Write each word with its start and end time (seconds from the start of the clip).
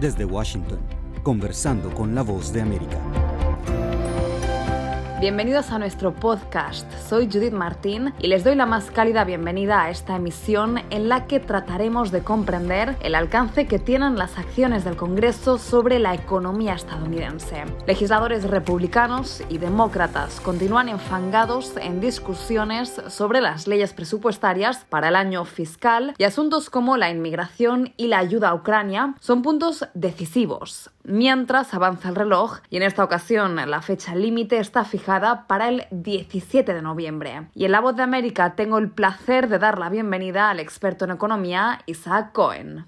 Desde 0.00 0.24
Washington, 0.24 0.78
conversando 1.24 1.92
con 1.92 2.14
la 2.14 2.22
voz 2.22 2.52
de 2.52 2.60
América. 2.60 2.98
Bienvenidos 5.20 5.72
a 5.72 5.80
nuestro 5.80 6.14
podcast. 6.14 6.88
Soy 6.92 7.28
Judith 7.28 7.52
Martín 7.52 8.14
y 8.20 8.28
les 8.28 8.44
doy 8.44 8.54
la 8.54 8.66
más 8.66 8.92
cálida 8.92 9.24
bienvenida 9.24 9.82
a 9.82 9.90
esta 9.90 10.14
emisión 10.14 10.78
en 10.90 11.08
la 11.08 11.26
que 11.26 11.40
trataremos 11.40 12.12
de 12.12 12.22
comprender 12.22 12.96
el 13.00 13.16
alcance 13.16 13.66
que 13.66 13.80
tienen 13.80 14.16
las 14.16 14.38
acciones 14.38 14.84
del 14.84 14.94
Congreso 14.94 15.58
sobre 15.58 15.98
la 15.98 16.14
economía 16.14 16.74
estadounidense. 16.74 17.64
Legisladores 17.88 18.44
republicanos 18.44 19.42
y 19.48 19.58
demócratas 19.58 20.40
continúan 20.40 20.88
enfangados 20.88 21.76
en 21.78 22.00
discusiones 22.00 23.02
sobre 23.08 23.40
las 23.40 23.66
leyes 23.66 23.94
presupuestarias 23.94 24.84
para 24.88 25.08
el 25.08 25.16
año 25.16 25.44
fiscal 25.44 26.14
y 26.16 26.22
asuntos 26.22 26.70
como 26.70 26.96
la 26.96 27.10
inmigración 27.10 27.92
y 27.96 28.06
la 28.06 28.18
ayuda 28.18 28.50
a 28.50 28.54
Ucrania 28.54 29.16
son 29.18 29.42
puntos 29.42 29.84
decisivos 29.94 30.92
mientras 31.08 31.74
avanza 31.74 32.10
el 32.10 32.14
reloj 32.14 32.58
y 32.70 32.76
en 32.76 32.82
esta 32.84 33.02
ocasión 33.02 33.56
la 33.56 33.82
fecha 33.82 34.14
límite 34.14 34.58
está 34.58 34.84
fijada 34.84 35.46
para 35.46 35.68
el 35.68 35.86
17 35.90 36.74
de 36.74 36.82
noviembre. 36.82 37.48
Y 37.54 37.64
en 37.64 37.72
La 37.72 37.80
Voz 37.80 37.96
de 37.96 38.02
América 38.02 38.54
tengo 38.54 38.78
el 38.78 38.90
placer 38.90 39.48
de 39.48 39.58
dar 39.58 39.78
la 39.78 39.88
bienvenida 39.88 40.50
al 40.50 40.60
experto 40.60 41.04
en 41.04 41.12
economía 41.12 41.80
Isaac 41.86 42.32
Cohen. 42.32 42.86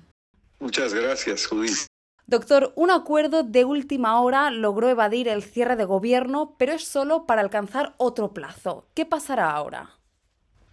Muchas 0.60 0.92
gracias, 0.94 1.46
Judith. 1.46 1.86
Doctor, 2.26 2.72
un 2.76 2.90
acuerdo 2.90 3.42
de 3.42 3.64
última 3.64 4.20
hora 4.20 4.50
logró 4.50 4.88
evadir 4.88 5.26
el 5.26 5.42
cierre 5.42 5.74
de 5.74 5.84
gobierno, 5.84 6.54
pero 6.58 6.74
es 6.74 6.84
solo 6.84 7.26
para 7.26 7.40
alcanzar 7.40 7.94
otro 7.96 8.32
plazo. 8.32 8.86
¿Qué 8.94 9.04
pasará 9.04 9.50
ahora? 9.50 9.96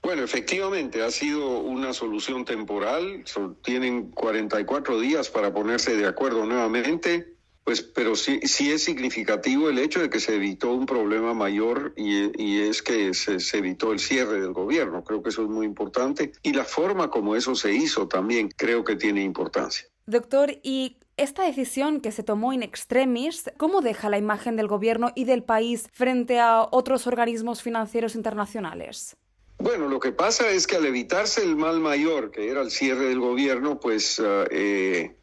Bueno, 0.03 0.23
efectivamente, 0.23 1.03
ha 1.03 1.09
sido 1.09 1.59
una 1.59 1.93
solución 1.93 2.45
temporal. 2.45 3.23
tienen 3.63 4.11
44 4.11 4.99
días 4.99 5.29
para 5.29 5.51
ponerse 5.51 5.95
de 5.97 6.05
acuerdo 6.05 6.45
nuevamente. 6.45 7.36
Pues, 7.67 7.81
pero 7.81 8.15
sí, 8.15 8.39
sí 8.43 8.71
es 8.71 8.85
significativo 8.85 9.67
el 9.67 9.77
hecho 9.77 9.99
de 9.99 10.09
que 10.09 10.21
se 10.21 10.35
evitó 10.35 10.71
un 10.71 10.85
problema 10.85 11.33
mayor 11.33 11.91
y, 11.97 12.61
es 12.61 12.81
que 12.81 13.13
se, 13.13 13.41
se, 13.41 13.57
evitó 13.57 13.91
el 13.91 13.99
cierre 13.99 14.39
del 14.39 14.53
gobierno. 14.53 15.03
Creo 15.03 15.21
que 15.21 15.27
eso 15.27 15.41
es 15.41 15.49
muy 15.49 15.65
importante. 15.65 16.31
Y 16.43 16.53
la 16.53 16.63
forma 16.63 17.09
como 17.09 17.35
eso 17.35 17.55
se 17.55 17.73
hizo 17.73 18.07
también 18.07 18.47
creo 18.55 18.85
que 18.85 18.95
tiene 18.95 19.21
importancia. 19.21 19.85
Doctor, 20.05 20.61
¿y 20.63 20.95
esta 21.17 21.43
decisión 21.43 21.99
que 21.99 22.13
se 22.13 22.23
tomó 22.23 22.53
in 22.53 22.63
extremis, 22.63 23.51
¿cómo 23.57 23.81
deja 23.81 24.09
la 24.09 24.17
imagen 24.17 24.55
del 24.55 24.69
gobierno 24.69 25.11
y 25.13 25.25
del 25.25 25.43
país 25.43 25.89
frente 25.91 26.39
a 26.39 26.65
otros 26.71 27.05
organismos 27.05 27.61
financieros 27.61 28.15
internacionales? 28.15 29.17
Bueno, 29.59 29.89
lo 29.89 29.99
que 29.99 30.13
pasa 30.13 30.49
es 30.51 30.67
que 30.67 30.77
al 30.77 30.85
evitarse 30.85 31.43
el 31.43 31.57
mal 31.57 31.81
mayor, 31.81 32.31
que 32.31 32.49
era 32.49 32.61
el 32.61 32.71
cierre 32.71 33.09
del 33.09 33.19
gobierno, 33.19 33.77
pues 33.77 34.21
ah, 34.21 34.45
eh, 34.51 35.16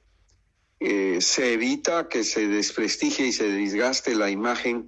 eh, 0.86 1.20
se 1.22 1.54
evita 1.54 2.08
que 2.08 2.24
se 2.24 2.46
desprestigie 2.46 3.26
y 3.26 3.32
se 3.32 3.48
desgaste 3.48 4.14
la 4.14 4.30
imagen 4.30 4.86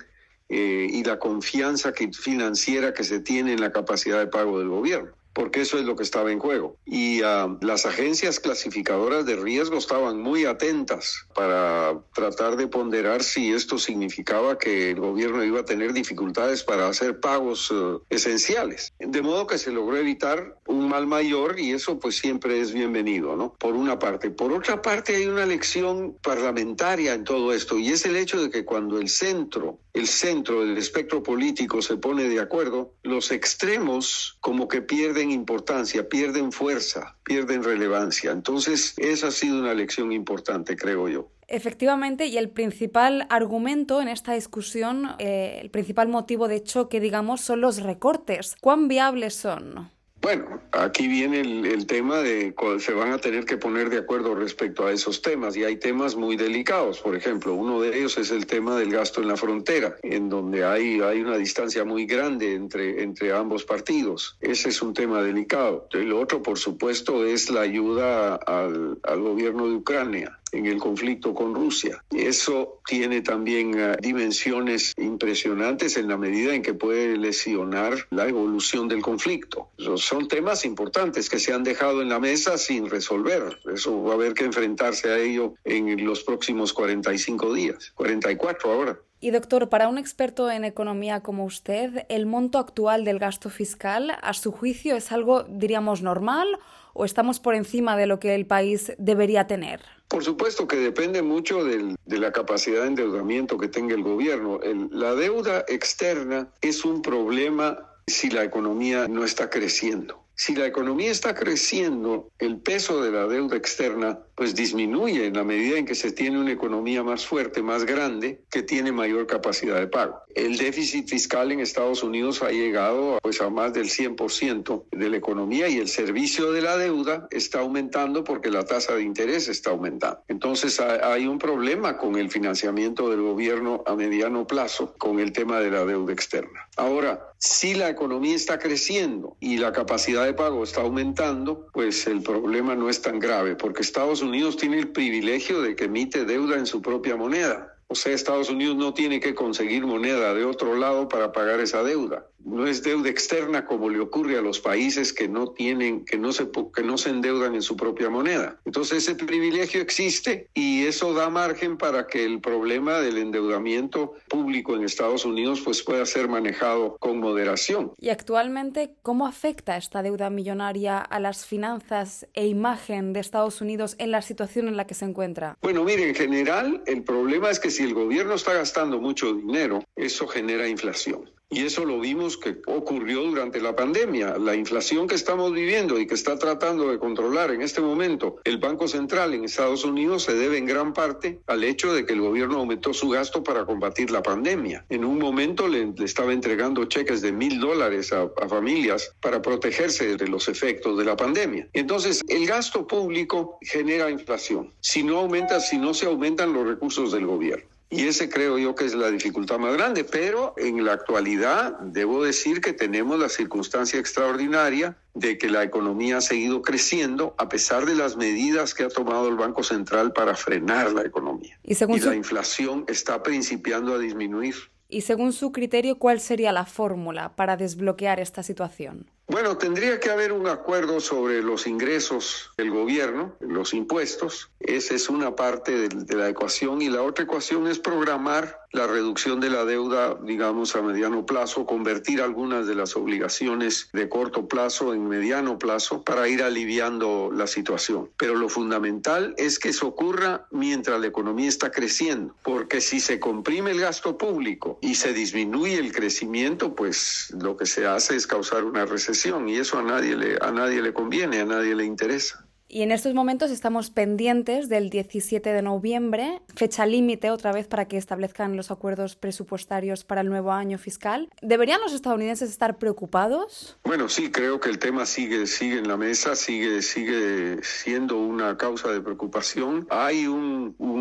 eh, 0.51 0.87
y 0.91 1.03
la 1.05 1.19
confianza 1.19 1.93
financiera 2.13 2.93
que 2.93 3.03
se 3.03 3.21
tiene 3.21 3.55
en 3.55 3.63
la 3.63 3.73
capacidad 3.73 4.19
de 4.19 4.27
pago 4.27 4.59
del 4.59 4.69
gobierno 4.69 5.13
porque 5.37 5.61
eso 5.61 5.79
es 5.79 5.85
lo 5.85 5.97
que 5.97 6.03
estaba 6.03 6.33
en 6.33 6.39
juego. 6.39 6.79
Y 6.87 7.21
ah, 7.23 7.59
las 7.61 7.85
agencias 7.85 8.41
clasificadoras 8.41 9.27
de 9.27 9.37
riesgo 9.37 9.77
estaban 9.77 10.19
muy 10.19 10.47
atentas 10.47 11.27
para 11.35 12.01
tratar 12.15 12.57
de 12.57 12.69
ponderar 12.69 13.23
si 13.23 13.53
esto 13.53 13.77
significaba 13.79 14.57
que 14.57 14.93
el 14.93 15.01
gobierno 15.01 15.45
iba 15.45 15.61
a 15.61 15.65
tener 15.67 15.93
dificultades 15.93 16.63
para 16.63 16.89
hacer 16.89 17.21
pagos 17.21 17.71
eh, 17.71 17.99
esenciales. 18.09 18.95
De 18.99 19.21
modo 19.21 19.47
que 19.47 19.59
se 19.59 19.73
logró 19.73 19.99
evitar 19.99 20.57
un 20.67 20.89
mal 20.89 21.07
mayor 21.07 21.61
y 21.61 21.73
eso 21.73 21.99
pues 21.99 22.17
siempre 22.17 22.59
es 22.59 22.73
bienvenido, 22.73 23.37
¿no? 23.37 23.55
Por 23.59 23.75
una 23.75 23.99
parte. 23.99 24.31
Por 24.31 24.55
otra 24.55 24.81
parte 24.81 25.17
hay 25.17 25.27
una 25.27 25.45
lección 25.45 26.17
parlamentaria 26.23 27.13
en 27.13 27.25
todo 27.25 27.53
esto 27.53 27.79
y 27.79 27.91
es 27.91 28.07
el 28.07 28.17
hecho 28.17 28.41
de 28.41 28.49
que 28.49 28.65
cuando 28.65 28.99
el 28.99 29.11
centro, 29.11 29.81
el 29.93 30.09
centro 30.09 30.65
del 30.65 30.79
espectro 30.79 31.23
político 31.23 31.83
se 31.83 31.99
pone 31.99 32.25
de 32.25 32.41
acuerdo, 32.41 32.95
los 33.03 33.31
extremos 33.31 34.39
como 34.41 34.67
que 34.67 34.81
pierden 34.81 35.26
importancia, 35.31 36.09
pierden 36.09 36.53
fuerza, 36.53 37.17
pierden 37.25 37.63
relevancia. 37.63 38.31
Entonces, 38.31 38.95
esa 38.97 39.29
ha 39.29 39.31
sido 39.31 39.59
una 39.59 39.75
lección 39.75 40.13
importante, 40.13 40.77
creo 40.77 41.09
yo. 41.09 41.31
Efectivamente, 41.49 42.27
y 42.27 42.39
el 42.39 42.51
principal 42.51 43.27
argumento 43.31 44.03
en 44.03 44.09
esta 44.09 44.33
discusión, 44.33 45.11
eh, 45.19 45.59
el 45.63 45.71
principal 45.71 46.09
motivo 46.09 46.49
de 46.49 46.63
choque, 46.63 46.99
digamos, 46.99 47.41
son 47.41 47.61
los 47.61 47.83
recortes. 47.83 48.57
¿Cuán 48.61 48.89
viables 48.89 49.35
son? 49.35 49.96
Bueno, 50.27 50.61
aquí 50.73 51.07
viene 51.07 51.41
el, 51.43 51.87
tema 51.87 52.19
de 52.19 52.53
se 52.81 52.93
van 52.95 53.13
a 53.13 53.19
tener 53.19 53.45
que 53.45 53.59
poner 53.59 53.91
de 53.91 53.99
acuerdo 53.99 54.35
respecto 54.35 54.85
a 54.85 54.91
esos 54.91 55.23
temas 55.23 55.57
y 55.57 55.63
hay 55.63 55.77
temas 55.77 56.17
muy 56.17 56.37
delicados. 56.37 56.99
Por 56.99 57.15
ejemplo, 57.15 57.55
uno 57.55 57.81
de 57.81 57.97
ellos 57.97 58.19
es 58.19 58.33
el 58.33 58.45
tema 58.45 58.77
del 58.77 58.91
gasto 58.91 59.23
en 59.23 59.29
la 59.29 59.37
frontera, 59.37 59.95
en 60.03 60.29
donde 60.29 60.65
hay, 60.65 61.01
hay 61.01 61.21
una 61.21 61.37
distancia 61.37 61.85
muy 61.85 62.07
grande 62.07 62.55
entre, 62.55 63.05
entre 63.05 63.33
ambos 63.33 63.63
partidos. 63.63 64.37
Ese 64.41 64.71
es 64.71 64.83
un 64.83 64.95
tema 64.95 65.23
delicado. 65.23 65.87
El 65.93 66.13
otro, 66.13 66.43
por 66.43 66.59
supuesto, 66.59 67.25
es 67.25 67.49
la 67.49 67.61
ayuda 67.61 68.35
al, 68.35 68.99
al 69.05 69.21
gobierno 69.21 69.69
de 69.69 69.77
Ucrania 69.77 70.37
en 70.53 70.67
el 70.67 70.79
conflicto 70.79 71.35
con 71.35 71.55
Rusia. 71.55 72.03
Eso 72.11 72.81
tiene 72.87 73.21
también 73.21 73.79
eh, 73.79 73.97
dimensiones 74.01 74.95
impresionantes 74.97 75.97
en 75.97 76.09
la 76.09 76.17
medida 76.17 76.55
en 76.55 76.63
que 76.63 76.75
puede 76.75 77.17
lesionar 77.17 78.07
la 78.11 78.29
evolución 78.29 78.89
del 78.89 79.03
conflicto. 79.03 79.69
son 79.97 80.29
temas 80.29 80.65
importantes 80.65 81.29
que 81.29 81.39
se 81.39 81.53
han 81.53 81.65
dejado 81.65 82.03
en 82.03 82.09
la 82.09 82.21
mesa 82.21 82.59
sin 82.59 82.89
resolver. 82.89 83.59
Eso 83.73 84.03
va 84.03 84.13
a 84.13 84.15
haber 84.15 84.35
que 84.35 84.45
enfrentarse 84.45 85.11
a 85.11 85.19
ello 85.19 85.55
en 85.65 86.05
los 86.05 86.23
próximos 86.23 86.73
45 86.73 87.55
días, 87.55 87.93
44 87.95 88.73
ahora. 88.73 88.99
Y 89.21 89.31
doctor, 89.31 89.69
para 89.69 89.89
un 89.89 89.97
experto 89.97 90.51
en 90.51 90.65
economía 90.65 91.21
como 91.21 91.45
usted, 91.45 92.05
¿el 92.09 92.27
monto 92.27 92.59
actual 92.59 93.05
del 93.05 93.19
gasto 93.19 93.49
fiscal, 93.49 94.13
a 94.21 94.35
su 94.35 94.53
juicio, 94.53 94.95
es 94.95 95.11
algo, 95.11 95.45
diríamos, 95.45 96.03
normal 96.03 96.59
o 96.93 97.05
estamos 97.05 97.41
por 97.41 97.55
encima 97.55 97.97
de 97.97 98.07
lo 98.07 98.19
que 98.19 98.35
el 98.35 98.47
país 98.47 98.93
debería 98.99 99.47
tener? 99.47 99.81
Por 100.09 100.23
supuesto 100.23 100.69
que 100.69 100.77
depende 100.77 101.23
mucho 101.23 101.65
de 101.65 101.97
la 102.07 102.33
capacidad 102.33 102.83
de 102.83 102.89
endeudamiento 102.89 103.59
que 103.59 103.69
tenga 103.69 103.95
el 103.95 104.03
gobierno. 104.03 104.61
la 104.91 105.15
deuda 105.15 105.65
externa 105.67 106.49
es 106.61 106.85
un 106.85 107.03
problema 107.03 107.91
si 108.07 108.31
la 108.31 108.45
economía 108.45 109.09
no 109.09 109.25
está 109.25 109.51
creciendo. 109.51 110.26
Si 110.39 110.55
la 110.55 110.67
economía 110.67 111.11
está 111.11 111.35
creciendo, 111.35 112.31
el 112.39 112.59
peso 112.59 113.03
de 113.03 113.11
la 113.11 113.27
deuda 113.27 113.57
externa 113.57 114.19
pues 114.35 114.55
disminuye 114.55 115.25
en 115.25 115.35
la 115.35 115.45
medida 115.45 115.79
en 115.79 115.87
que 115.87 115.95
se 115.95 116.13
tiene 116.13 116.39
una 116.39 116.53
economía 116.53 117.03
más 117.03 117.25
fuerte, 117.25 117.63
más 117.63 117.87
grande, 117.87 118.43
que 118.51 118.63
tiene 118.63 118.93
mayor 118.93 119.27
capacidad 119.27 119.81
de 119.81 119.87
pago. 119.87 120.21
El 120.35 120.59
déficit 120.59 121.09
fiscal 121.09 121.53
en 121.53 121.61
Estados 121.61 122.03
Unidos 122.03 122.43
ha 122.43 122.51
llegado 122.51 123.19
pues 123.23 123.41
a 123.41 123.49
más 123.49 123.73
del 123.73 123.87
100% 123.87 124.85
de 124.91 125.09
la 125.09 125.17
economía 125.17 125.69
y 125.69 125.79
el 125.79 125.89
servicio 125.89 126.53
de 126.53 126.61
la 126.61 126.77
deuda 126.77 127.29
está 127.31 127.61
aumentando 127.61 128.23
porque 128.23 128.51
la 128.51 128.67
tasa 128.67 128.95
de 128.95 129.05
interés 129.05 129.49
está 129.49 129.71
aumentando. 129.71 130.21
Entonces 130.29 130.79
hay 130.81 131.27
un 131.27 131.39
problema 131.39 131.97
con 131.97 132.17
el 132.17 132.31
financiamiento 132.31 133.09
del 133.09 133.23
gobierno 133.23 133.83
a 133.87 133.97
mediano 133.97 134.47
plazo 134.47 134.95
con 134.99 135.19
el 135.19 135.33
tema 135.33 135.61
de 135.61 135.71
la 135.71 135.87
deuda 135.87 136.13
externa. 136.13 136.69
Ahora, 136.77 137.33
si 137.47 137.75
la 137.75 137.89
economía 137.89 138.35
está 138.35 138.59
creciendo 138.59 139.37
y 139.41 139.57
la 139.59 139.73
capacidad 139.73 140.25
de 140.25 140.35
pago 140.35 140.65
está 140.65 140.81
aumentando, 140.81 141.69
pues 141.73 142.07
el 142.07 142.23
problema 142.23 142.75
no 142.75 142.91
es 142.91 143.01
tan 143.01 143.21
grave, 143.21 143.55
porque 143.55 143.83
Estados 143.83 144.21
Unidos 144.21 144.57
tiene 144.57 144.79
el 144.79 144.89
privilegio 144.89 145.63
de 145.63 145.77
que 145.77 145.85
emite 145.85 146.25
deuda 146.25 146.59
en 146.59 146.67
su 146.67 146.83
propia 146.83 147.17
moneda. 147.17 147.76
O 147.89 147.95
sea, 147.95 148.13
Estados 148.13 148.51
Unidos 148.51 148.77
no 148.77 148.95
tiene 148.95 149.21
que 149.21 149.35
conseguir 149.35 149.87
moneda 149.87 150.35
de 150.35 150.45
otro 150.45 150.75
lado 150.77 151.09
para 151.09 151.33
pagar 151.33 151.61
esa 151.61 151.83
deuda 151.83 152.27
no 152.47 152.67
es 152.67 152.83
deuda 152.83 153.11
externa 153.11 153.67
como 153.67 153.91
le 153.91 153.99
ocurre 153.99 154.39
a 154.39 154.41
los 154.41 154.61
países 154.61 155.13
que 155.13 155.29
no 155.29 155.49
tienen, 155.49 156.05
que 156.05 156.17
no 156.17 156.33
se, 156.33 156.49
que 156.75 156.83
no 156.83 156.97
se 156.97 157.11
endeudan 157.11 157.55
en 157.55 157.63
su 157.63 157.77
propia 157.77 158.09
moneda. 158.09 158.59
Entonces 158.65 158.99
ese 158.99 159.17
privilegio 159.17 159.83
existe 159.83 160.49
y 160.55 160.87
eso 160.87 161.13
da 161.13 161.29
margen 161.29 161.77
para 161.77 162.07
que 162.07 162.25
el 162.25 162.41
problema 162.41 163.01
del 163.01 163.19
endeudamiento 163.19 164.15
público 164.29 164.77
en 164.77 164.85
Estados 164.85 165.25
Unidos 165.25 165.61
pues 165.65 165.83
pueda 165.83 166.07
ser 166.07 166.29
manejado 166.29 166.97
con 166.99 167.19
moderación. 167.19 167.93
Y 167.99 168.11
actualmente, 168.11 168.95
¿cómo 169.03 169.27
afecta 169.27 169.77
esta 169.77 170.03
deuda 170.03 170.31
millonaria 170.31 170.99
a 170.99 171.19
las 171.19 171.45
finanzas 171.45 172.29
e 172.33 172.47
imagen 172.47 173.13
de 173.13 173.21
Estados 173.21 173.61
Unidos 173.61 173.97
en 173.99 174.13
la 174.13 174.23
situación 174.23 174.69
en 174.69 174.77
la 174.77 174.87
que 174.87 174.95
se 174.95 175.05
encuentra? 175.05 175.59
Bueno, 175.63 175.83
mire, 175.83 176.09
en 176.09 176.15
general 176.15 176.83
el 176.87 177.03
problema 177.03 177.51
es 177.51 177.59
que 177.59 177.73
si 177.77 177.83
el 177.83 177.93
gobierno 177.93 178.33
está 178.33 178.55
gastando 178.55 178.99
mucho 178.99 179.35
dinero, 179.35 179.85
eso 179.95 180.27
genera 180.27 180.67
inflación. 180.67 181.31
Y 181.49 181.65
eso 181.65 181.85
lo 181.85 182.01
vimos 182.01 182.37
que 182.37 182.57
ocurrió 182.67 183.23
durante 183.23 183.61
la 183.61 183.77
pandemia. 183.77 184.37
La 184.37 184.57
inflación 184.57 185.07
que 185.07 185.15
estamos 185.15 185.53
viviendo 185.53 185.97
y 185.97 186.07
que 186.09 186.15
está 186.15 186.37
tratando 186.37 186.91
de 186.91 186.99
controlar 186.99 187.53
en 187.53 187.63
este 187.63 187.81
momento 187.81 188.41
el 188.43 188.59
Banco 188.59 188.89
Central 188.89 189.33
en 189.33 189.45
Estados 189.45 189.85
Unidos 189.85 190.25
se 190.25 190.35
debe 190.35 190.59
en 190.59 190.67
gran 190.67 190.93
parte 190.93 191.39
al 191.47 191.63
hecho 191.63 191.95
de 191.95 192.05
que 192.05 192.15
el 192.15 192.21
gobierno 192.21 192.59
aumentó 192.59 192.93
su 192.93 193.11
gasto 193.11 193.45
para 193.45 193.65
combatir 193.65 194.11
la 194.11 194.25
pandemia. 194.25 194.85
En 194.89 195.05
un 195.05 195.21
momento 195.21 195.69
le, 195.69 195.95
estaba 196.05 196.33
entregando 196.33 196.85
cheques 196.87 197.23
de 197.23 197.31
mil 197.31 197.61
dólares 197.61 198.13
a, 198.13 198.23
a 198.23 198.49
familias 198.49 199.15
para 199.21 199.41
protegerse 199.41 200.17
de 200.17 200.27
los 200.27 200.49
efectos 200.49 200.99
de 200.99 201.05
la 201.05 201.17
pandemia. 201.17 201.69
Entonces, 201.75 202.23
el 202.27 202.45
gasto 202.47 202.89
público 202.89 203.59
genera 203.63 204.11
inflación. 204.11 204.73
Si 204.81 205.05
no 205.05 205.19
aumenta, 205.19 205.61
si 205.61 205.79
no 205.79 205.95
se 205.95 206.07
aumentan 206.07 206.53
los 206.53 206.67
recursos 206.67 207.13
del 207.13 207.27
gobierno. 207.27 207.76
Y 207.89 208.09
ese 208.09 208.29
creo 208.29 208.59
yo 208.59 208.75
que 208.75 208.85
es 208.85 208.95
la 208.95 209.11
dificultad 209.11 209.59
más 209.59 209.73
grande, 209.75 210.03
pero 210.03 210.55
en 210.57 210.85
la 210.85 210.93
actualidad 210.93 211.79
debo 211.79 212.25
decir 212.25 212.61
que 212.61 212.73
tenemos 212.73 213.19
la 213.19 213.29
circunstancia 213.29 214.01
extraordinaria 214.01 214.97
de 215.15 215.39
que 215.39 215.49
la 215.49 215.63
economía 215.63 216.19
ha 216.19 216.21
seguido 216.21 216.63
creciendo 216.63 217.35
a 217.39 217.49
pesar 217.49 217.87
de 217.87 217.95
las 217.95 218.17
medidas 218.17 218.75
que 218.75 218.83
ha 218.83 218.89
tomado 218.89 219.29
el 219.29 219.37
Banco 219.37 219.63
Central 219.63 220.13
para 220.13 220.35
frenar 220.35 220.93
la 220.93 221.03
economía. 221.03 221.59
Y, 221.63 221.75
la 221.77 222.15
inflación 222.15 222.85
está 222.89 223.23
principiando 223.23 223.95
a 223.95 223.99
disminuir. 223.99 224.57
Y 224.89 225.03
según 225.03 225.33
su 225.33 225.53
criterio, 225.53 225.99
¿cuál 225.99 226.21
sería 226.21 226.53
la 226.53 226.65
fórmula 226.65 227.35
para 227.37 227.57
desbloquear 227.57 228.21
esta 228.21 228.43
situación? 228.43 229.11
Bueno, 229.29 229.59
tendría 229.59 229.99
que 229.99 230.11
haber 230.11 230.33
un 230.33 230.47
acuerdo 230.47 231.01
sobre 231.01 231.43
los 231.43 231.67
ingresos 231.67 232.53
del 232.57 232.71
gobierno, 232.71 233.35
los 233.41 233.75
impuestos. 233.75 234.51
Esa 234.61 234.95
es 234.95 235.09
una 235.09 235.35
parte 235.35 235.89
de, 235.89 236.17
la 236.17 236.29
ecuación 236.29 236.81
y 236.81 236.89
la 236.89 237.03
otra 237.03 237.25
ecuación 237.25 237.67
es 237.67 237.81
programar 237.81 238.61
la 238.73 238.87
reducción 238.87 239.41
de 239.41 239.51
la 239.51 239.65
deuda, 239.65 240.17
digamos, 240.23 240.77
a 240.77 240.83
mediano 240.83 241.27
plazo, 241.27 241.67
convertir 241.67 242.21
algunas 242.21 242.67
de 242.67 242.75
las 242.75 242.95
obligaciones 242.95 243.89
de 243.93 244.09
corto 244.09 244.47
plazo 244.47 244.95
en 244.95 245.09
mediano 245.09 245.59
plazo 245.59 246.03
para 246.03 246.29
ir 246.29 246.43
aliviando 246.43 247.31
la 247.33 247.47
situación. 247.47 248.11
Pero 248.19 248.35
lo 248.35 248.49
fundamental 248.49 249.35
es 249.39 249.59
que 249.59 249.71
eso 249.71 249.89
ocurra 249.89 250.47
mientras 250.51 251.01
la 251.01 251.07
economía 251.07 251.49
está 251.49 251.71
creciendo, 251.71 252.35
porque 252.43 252.81
si 252.81 253.01
se 253.01 253.19
comprime 253.19 253.73
el 253.73 253.81
gasto 253.81 254.19
público 254.19 254.79
y 254.83 254.95
se 254.95 255.13
disminuye 255.13 255.79
el 255.79 255.93
crecimiento, 255.93 256.75
pues 256.75 257.35
lo 257.41 257.57
que 257.57 257.67
se 257.67 257.87
hace 257.87 258.15
es 258.15 258.27
causar 258.27 258.65
una 258.65 258.85
recesión 258.85 259.16
y 259.25 259.57
eso 259.57 259.79
a 259.79 259.83
nadie 259.83 260.17
le, 260.17 260.37
a 260.41 260.51
nadie 260.51 260.83
le 260.83 260.93
conviene, 260.93 261.41
a 261.41 261.45
nadie 261.45 261.75
le 261.75 261.85
interesa. 261.85 262.47
Y 262.69 262.83
en 262.83 262.91
estos 262.91 263.15
momentos 263.15 263.53
estamos 263.53 263.91
pendientes 263.91 264.69
del 264.69 264.91
17 264.91 265.53
de 265.53 265.63
noviembre, 265.63 266.43
fecha 266.57 266.85
límite 266.85 267.31
otra 267.31 267.53
vez 267.53 267.69
para 267.69 267.87
que 267.87 267.97
establezcan 267.97 268.57
los 268.57 268.73
acuerdos 268.73 269.15
presupuestarios 269.15 270.03
para 270.03 270.23
el 270.23 270.29
nuevo 270.29 270.51
año 270.51 270.77
fiscal. 270.77 271.29
¿Deberían 271.43 271.81
los 271.81 271.93
estadounidenses 271.93 272.51
estar 272.51 272.77
preocupados? 272.79 273.79
Bueno, 273.85 274.09
sí, 274.09 274.33
creo 274.33 274.59
que 274.59 274.69
el 274.69 274.81
tema 274.81 275.07
sigue, 275.07 275.47
sigue 275.47 275.79
en 275.79 275.87
la 275.87 275.97
mesa, 275.97 276.35
sigue, 276.35 276.83
sigue 276.83 277.63
siendo 277.63 278.19
una 278.19 278.57
causa 278.57 278.91
de 278.91 279.01
preocupación. 279.01 279.87
Hay 279.89 280.27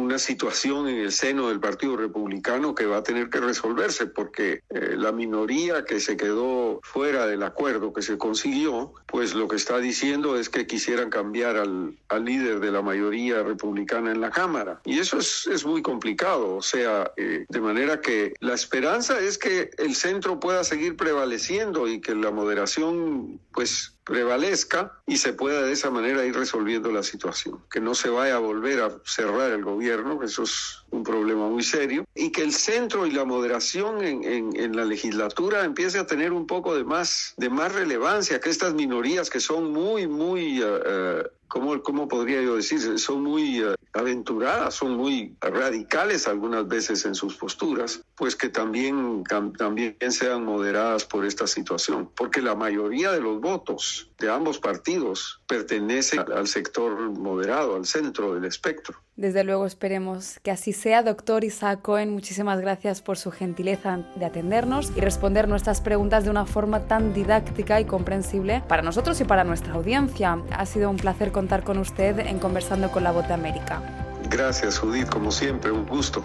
una 0.05 0.19
situación 0.19 0.87
en 0.87 0.97
el 0.97 1.11
seno 1.11 1.49
del 1.49 1.59
Partido 1.59 1.97
Republicano 1.97 2.75
que 2.75 2.85
va 2.85 2.97
a 2.97 3.03
tener 3.03 3.29
que 3.29 3.39
resolverse 3.39 4.05
porque 4.05 4.61
eh, 4.69 4.95
la 4.95 5.11
minoría 5.11 5.83
que 5.83 5.99
se 5.99 6.15
quedó 6.15 6.79
fuera 6.83 7.25
del 7.25 7.41
acuerdo 7.41 7.91
que 7.91 8.03
se 8.03 8.17
consiguió, 8.17 8.93
pues 9.07 9.33
lo 9.33 9.47
que 9.47 9.55
está 9.55 9.79
diciendo 9.79 10.37
es 10.37 10.49
que 10.49 10.67
quisieran 10.67 11.09
cambiar 11.09 11.57
al, 11.57 11.97
líder 12.23 12.59
de 12.59 12.71
la 12.71 12.81
mayoría 12.81 13.43
republicana 13.43 14.11
en 14.11 14.21
la 14.21 14.31
Cámara. 14.31 14.79
Y 14.85 14.99
eso 14.99 15.17
es, 15.17 15.47
es 15.47 15.65
muy 15.65 15.81
complicado, 15.81 16.55
o 16.55 16.61
sea, 16.61 17.11
eh, 17.17 17.45
de 17.49 17.61
manera 17.61 17.99
que 17.99 18.33
la 18.39 18.53
esperanza 18.53 19.19
es 19.19 19.37
que 19.37 19.69
el 19.77 19.95
centro 19.95 20.39
pueda 20.39 20.63
seguir 20.63 20.95
prevaleciendo 20.95 21.87
y 21.87 21.99
que 21.99 22.15
la 22.15 22.31
moderación, 22.31 23.39
pues, 23.53 23.94
prevalezca 24.05 24.93
y 25.07 25.17
se 25.17 25.33
pueda 25.33 25.63
de 25.63 25.73
esa 25.73 25.89
manera 25.89 26.25
ir 26.25 26.35
resolviendo 26.35 26.91
la 26.91 27.03
situación. 27.03 27.59
Que 27.69 27.81
no 27.81 27.95
se 27.95 28.09
vaya 28.09 28.35
a 28.35 28.39
volver 28.39 28.81
a 28.81 28.91
cerrar 29.03 29.51
el 29.51 29.63
gobierno, 29.63 30.19
que 30.19 30.27
eso 30.27 30.43
es 30.43 30.83
un 30.91 31.03
problema 31.03 31.49
muy 31.49 31.63
serio, 31.63 32.05
y 32.13 32.31
que 32.31 32.43
el 32.43 32.53
centro 32.53 33.05
y 33.07 33.11
la 33.11 33.25
moderación 33.25 34.03
en, 34.03 34.55
en, 34.55 34.75
la 34.75 34.85
legislatura 34.85 35.65
empiece 35.65 35.97
a 35.99 36.05
tener 36.05 36.31
un 36.31 36.45
poco 36.45 36.75
de 36.75 36.83
más, 36.83 37.33
de 37.37 37.49
más 37.49 37.73
relevancia, 37.73 38.39
que 38.39 38.49
estas 38.49 38.73
minorías 38.73 39.29
que 39.29 39.39
son 39.39 39.71
muy, 39.71 40.07
muy... 40.07 40.61
Uh, 40.61 40.75
uh, 40.75 41.23
¿Cómo, 41.47 41.81
¿Cómo, 41.83 42.07
podría 42.07 42.41
yo 42.41 42.55
decir? 42.55 42.99
Son 42.99 43.21
muy 43.21 43.63
uh, 43.63 43.74
aventuradas, 43.95 44.75
son 44.75 44.97
muy 44.97 45.35
radicales 45.39 46.27
algunas 46.27 46.67
veces 46.67 47.05
en 47.05 47.15
sus 47.15 47.35
posturas, 47.35 48.01
pues 48.15 48.35
que 48.35 48.49
también, 48.49 49.23
también 49.57 49.95
sean 50.09 50.43
moderadas 50.43 51.05
por 51.05 51.25
esta 51.25 51.47
situación, 51.47 52.11
porque 52.15 52.41
la 52.41 52.55
mayoría 52.55 53.11
de 53.11 53.21
los 53.21 53.39
votos 53.39 54.09
de 54.19 54.29
ambos 54.29 54.59
partidos 54.59 55.41
pertenecen 55.47 56.19
al 56.19 56.47
sector 56.47 57.09
moderado, 57.11 57.75
al 57.75 57.85
centro 57.85 58.35
del 58.35 58.45
espectro. 58.45 59.04
Desde 59.17 59.45
luego 59.45 59.65
esperemos 59.65 60.39
que 60.43 60.51
así 60.51 60.73
sea. 60.73 61.01
Doctor 61.01 61.45
Isaac 61.45 61.81
Cohen, 61.81 62.11
muchísimas 62.11 62.59
gracias 62.59 63.01
por 63.01 63.17
su 63.17 63.31
gentileza 63.31 63.99
de 64.15 64.25
atendernos 64.25 64.91
y 64.93 64.99
responder 64.99 65.47
nuestras 65.47 65.79
preguntas 65.79 66.25
de 66.25 66.31
una 66.31 66.45
forma 66.45 66.81
tan 66.81 67.13
didáctica 67.13 67.79
y 67.79 67.85
comprensible 67.85 68.61
para 68.67 68.81
nosotros 68.81 69.21
y 69.21 69.23
para 69.23 69.45
nuestra 69.45 69.73
audiencia. 69.73 70.39
Ha 70.51 70.65
sido 70.65 70.89
un 70.89 70.97
placer 70.97 71.31
contar 71.31 71.63
con 71.63 71.77
usted 71.77 72.19
en 72.19 72.39
Conversando 72.39 72.91
con 72.91 73.03
la 73.05 73.13
Voz 73.13 73.25
de 73.29 73.35
América. 73.35 73.81
Gracias, 74.29 74.79
Judith, 74.79 75.07
como 75.07 75.31
siempre, 75.31 75.71
un 75.71 75.85
gusto. 75.85 76.21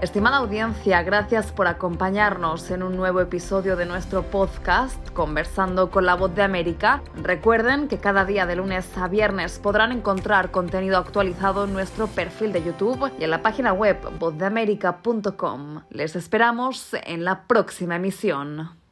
Estimada 0.00 0.38
audiencia, 0.38 1.02
gracias 1.02 1.50
por 1.52 1.66
acompañarnos 1.66 2.70
en 2.70 2.82
un 2.82 2.96
nuevo 2.96 3.20
episodio 3.20 3.76
de 3.76 3.86
nuestro 3.86 4.22
podcast 4.22 4.98
Conversando 5.10 5.90
con 5.90 6.04
la 6.04 6.14
Voz 6.14 6.34
de 6.34 6.42
América. 6.42 7.02
Recuerden 7.22 7.88
que 7.88 7.98
cada 7.98 8.24
día 8.24 8.44
de 8.44 8.56
lunes 8.56 8.86
a 8.98 9.08
viernes 9.08 9.58
podrán 9.58 9.92
encontrar 9.92 10.50
contenido 10.50 10.98
actualizado 10.98 11.64
en 11.64 11.72
nuestro 11.72 12.06
perfil 12.08 12.52
de 12.52 12.64
YouTube 12.64 13.10
y 13.18 13.24
en 13.24 13.30
la 13.30 13.40
página 13.40 13.72
web 13.72 13.96
vozdeamerica.com. 14.18 15.84
Les 15.88 16.16
esperamos 16.16 16.94
en 17.04 17.24
la 17.24 17.46
próxima 17.46 17.96
emisión. 17.96 18.83